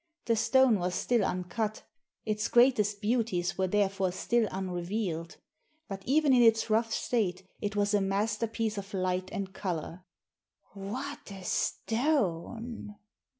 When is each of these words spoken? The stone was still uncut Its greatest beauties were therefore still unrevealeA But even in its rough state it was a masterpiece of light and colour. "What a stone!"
The 0.25 0.35
stone 0.35 0.79
was 0.79 0.95
still 0.95 1.23
uncut 1.23 1.83
Its 2.25 2.47
greatest 2.47 3.01
beauties 3.01 3.55
were 3.55 3.67
therefore 3.67 4.11
still 4.11 4.47
unrevealeA 4.49 5.35
But 5.87 6.01
even 6.07 6.33
in 6.33 6.41
its 6.41 6.71
rough 6.71 6.91
state 6.91 7.45
it 7.61 7.75
was 7.75 7.93
a 7.93 8.01
masterpiece 8.01 8.79
of 8.79 8.95
light 8.95 9.29
and 9.31 9.53
colour. 9.53 10.03
"What 10.73 11.31
a 11.31 11.43
stone!" 11.43 12.95